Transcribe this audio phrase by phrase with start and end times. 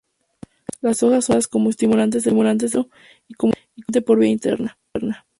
[0.81, 2.89] Las hojas son utilizadas como estimulantes del apetito
[3.27, 4.75] y como laxante por vía interna.